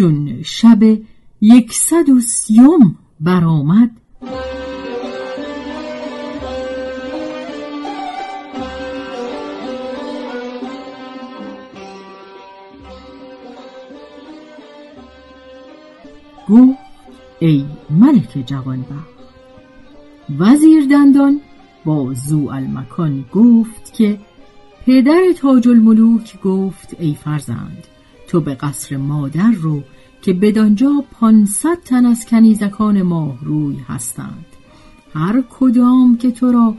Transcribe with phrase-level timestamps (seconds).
[0.00, 0.78] چون شب
[1.40, 3.90] یکصد و سیوم برآمد.
[16.48, 16.78] گفت
[17.40, 18.90] ای ملک جوانبخت
[20.38, 21.40] وزیر دندان
[21.84, 24.18] با زو المکان گفت که
[24.86, 27.86] پدر تاج الملوک گفت ای فرزند
[28.30, 29.82] تو به قصر مادر رو
[30.22, 34.46] که بدانجا پانصد تن از کنیزکان ماهروی هستند.
[35.14, 36.74] هر کدام که تو را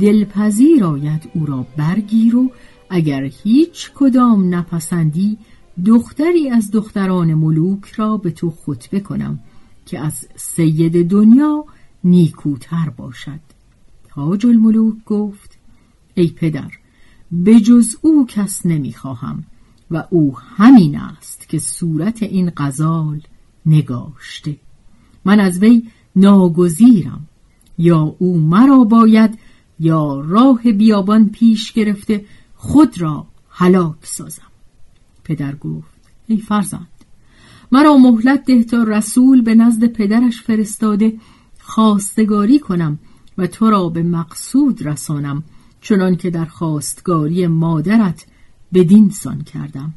[0.00, 2.50] دلپذیر آید او را برگیر و
[2.90, 5.38] اگر هیچ کدام نپسندی
[5.86, 9.38] دختری از دختران ملوک را به تو خطبه کنم
[9.86, 11.64] که از سید دنیا
[12.04, 13.40] نیکوتر باشد.
[14.08, 15.58] تاج الملوک گفت
[16.14, 16.70] ای پدر
[17.32, 19.44] به جز او کس نمی‌خواهم.
[19.90, 23.20] و او همین است که صورت این غزال
[23.66, 24.56] نگاشته.
[25.24, 25.82] من از وی
[26.16, 27.28] ناگزیرم.
[27.78, 29.38] یا او مرا باید
[29.80, 32.24] یا راه بیابان پیش گرفته
[32.54, 34.42] خود را هلاک سازم.
[35.24, 36.88] پدر گفت ای فرزند
[37.72, 41.12] مرا مهلت ده تا رسول به نزد پدرش فرستاده
[41.60, 42.98] خواستگاری کنم
[43.38, 45.42] و تو را به مقصود رسانم
[45.80, 48.26] چنان که در خواستگاری مادرت
[48.74, 49.94] بدین سان کردم.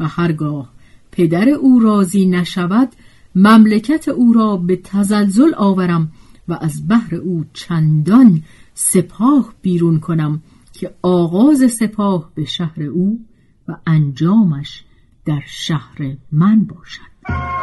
[0.00, 0.72] و هرگاه
[1.12, 2.88] پدر او راضی نشود
[3.34, 6.12] مملکت او را به تزلزل آورم
[6.48, 8.42] و از بحر او چندان
[8.74, 13.20] سپاه بیرون کنم که آغاز سپاه به شهر او
[13.68, 14.84] و انجامش
[15.24, 17.59] در شهر من باشد.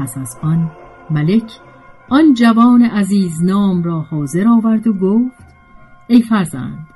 [0.00, 0.70] پس از آن
[1.10, 1.52] ملک
[2.08, 5.44] آن جوان عزیز نام را حاضر آورد و گفت
[6.08, 6.86] ای فرزند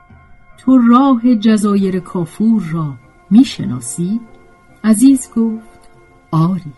[0.59, 2.95] تو راه جزایر کافور را
[3.31, 4.21] می‌شناسی؟
[4.85, 5.81] عزیز گفت
[6.31, 6.73] آری.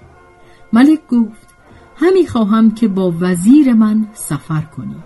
[0.73, 1.55] ملک گفت
[1.97, 5.03] همی خواهم که با وزیر من سفر کنی.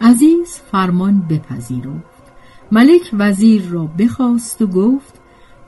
[0.00, 2.32] عزیز فرمان بپذیرفت.
[2.72, 5.20] ملک وزیر را بخواست و گفت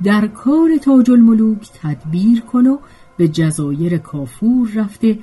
[0.03, 2.79] در کار تاج الملوک تدبیر کن و
[3.17, 5.19] به جزایر کافور رفته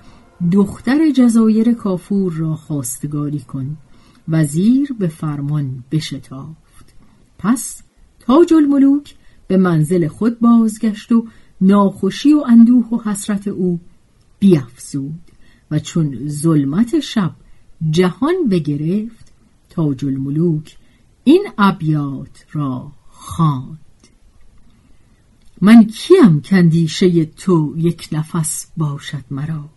[0.52, 3.78] دختر جزایر کافور را خواستگاری کن.
[4.28, 6.94] وزیر به فرمان بشتافت.
[7.38, 7.82] پس
[8.20, 9.16] تاج الملوک
[9.48, 11.28] به منزل خود بازگشت و
[11.62, 13.80] ناخوشی و اندوه و حسرت او
[14.40, 15.22] بیافزود
[15.72, 17.32] و چون ظلمت شب
[17.90, 19.34] جهان بگرفت
[19.70, 20.78] تاج الملوک
[21.24, 23.83] این ابیات را خواند.
[25.66, 29.70] من کیم کندیشه تو یک نفس باشد مرا؟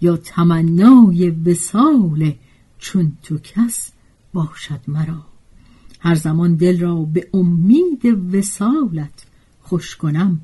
[0.00, 2.34] یا تمنای وسال
[2.78, 3.92] چون تو کس
[4.32, 5.26] باشد مرا؟
[6.00, 8.04] هر زمان دل را به امید
[8.34, 9.26] وسالت
[9.62, 10.40] خوش کنم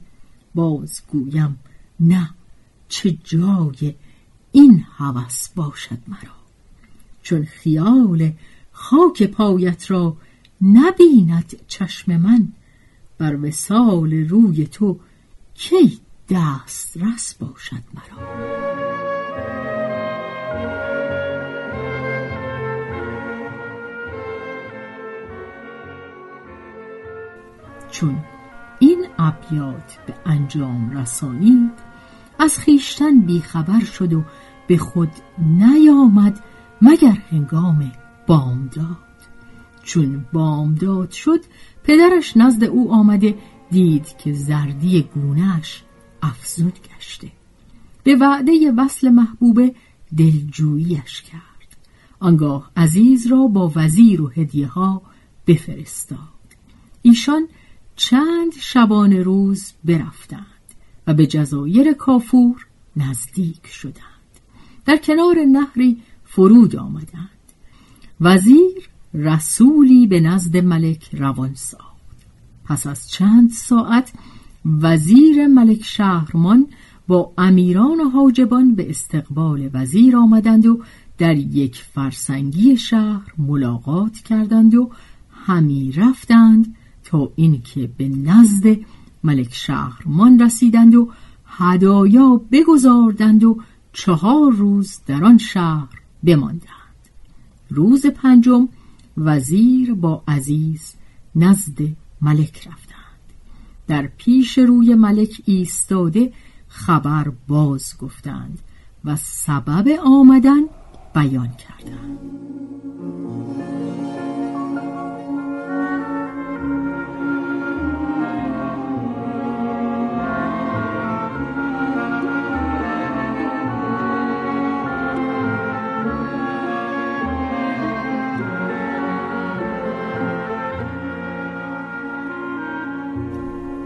[0.55, 1.59] باز گویم
[2.01, 2.31] نه
[2.89, 3.95] چه جای
[4.53, 6.35] این هوس باشد مرا؟
[7.23, 8.33] چون خیال
[8.73, 10.17] خاک پایت را
[10.63, 12.49] نبیند چشم من
[13.19, 15.01] بر وسال روی تو
[15.55, 16.01] کی
[16.31, 18.45] دست رس باشد مرا؟
[27.91, 28.19] چون
[28.79, 31.73] این ابیات به انجام رسانید
[32.39, 34.25] از خیشتن بیخبر شد و
[34.67, 36.41] به خود نیامد
[36.83, 37.93] مگر هنگام
[38.27, 39.04] بامداد.
[39.85, 41.41] چون بامداد شد
[41.85, 43.39] پدرش نزد او آمده
[43.71, 45.83] دید که زردی گونهش
[46.23, 47.33] افزود گشته.
[48.03, 49.75] به وعده وصل محبوبه
[50.19, 51.77] دلجوییش کرد.
[52.21, 55.03] آنگاه عزیز را با وزیر و هدیه ها
[55.47, 56.19] بفرستاد.
[57.03, 57.49] ایشان
[57.97, 60.45] چند شبانه روز برفتند
[61.07, 62.67] و به جزایر کافور
[62.97, 64.05] نزدیک شدند.
[64.85, 67.31] در کنار نهری فرود آمدند.
[68.21, 71.95] وزیر رسولی به نزد ملک روان ساخت.
[72.65, 74.13] پس از چند ساعت
[74.65, 76.67] وزیر ملک شهرمان
[77.07, 80.83] با امیران و حاجبان به استقبال وزیر آمدند و
[81.19, 84.91] در یک فرسنگی شهر ملاقات کردند و
[85.31, 86.75] همی رفتند
[87.05, 88.77] تا اینکه به نزد
[89.25, 91.11] ملک شهرمان رسیدند و
[91.47, 93.61] هدایا بگذاردند و
[93.93, 95.89] چهار روز در آن شهر
[96.25, 96.65] بماندند.
[97.71, 98.69] روز پنجم
[99.17, 100.95] وزیر با عزیز
[101.35, 101.79] نزد
[102.21, 103.05] ملک رفتند.
[103.87, 106.33] در پیش روی ملک ایستاده
[106.69, 108.59] خبر باز گفتند
[109.05, 110.63] و سبب آمدن
[111.15, 112.19] بیان کردند.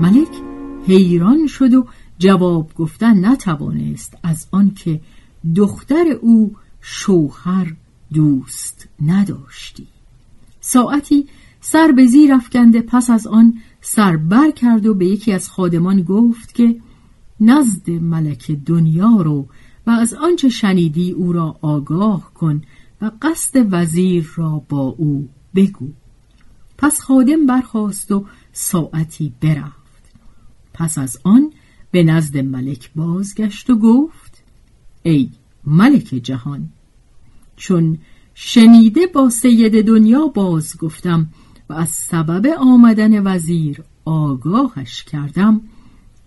[0.08, 0.42] ملک
[0.86, 1.86] حیران شد و
[2.18, 5.00] جواب گفتن نتوانست از آنکه
[5.56, 7.74] دختر او شوهر
[8.12, 9.86] دوست نداشتی.
[10.60, 11.26] ساعتی
[11.60, 16.02] سر به زیر افکنده پس از آن سر بر کرد و به یکی از خادمان
[16.02, 16.80] گفت که
[17.40, 19.48] نزد ملک دنیا رو
[19.86, 22.62] و از آنچه شنیدی او را آگاه کن
[23.02, 25.88] و قصد وزیر را با او بگو.
[26.78, 29.87] پس خادم برخواست و ساعتی برفت.
[30.78, 31.52] پس از آن
[31.90, 34.42] به نزد ملک بازگشت و گفت
[35.02, 35.30] ای
[35.64, 36.68] ملک جهان
[37.56, 37.98] چون
[38.34, 41.28] شنیده با سید دنیا باز گفتم
[41.68, 45.60] و از سبب آمدن وزیر آگاهش کردم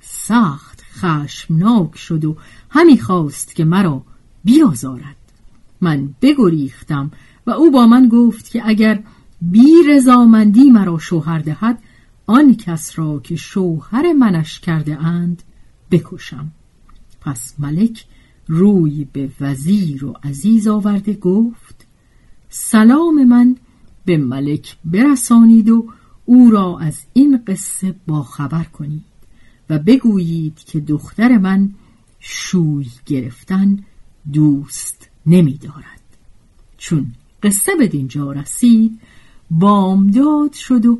[0.01, 2.37] سخت خشمناک شد و
[2.69, 4.03] همی خواست که مرا
[4.43, 5.15] بیازارد.
[5.81, 7.11] من بگریختم
[7.47, 9.03] و او با من گفت که اگر
[9.41, 11.79] بی رضامندی مرا شوهر دهد
[12.31, 15.43] آن کس را که شوهر منش کرده اند
[15.91, 16.51] بکشم
[17.21, 18.05] پس ملک
[18.47, 21.87] روی به وزیر و عزیز آورده گفت
[22.49, 23.55] سلام من
[24.05, 25.89] به ملک برسانید و
[26.25, 29.03] او را از این قصه باخبر کنید
[29.69, 31.69] و بگویید که دختر من
[32.19, 33.79] شوی گرفتن
[34.33, 36.01] دوست نمی دارد.
[36.77, 37.11] چون
[37.43, 38.99] قصه به دینجا رسید
[39.51, 40.99] بامداد شد و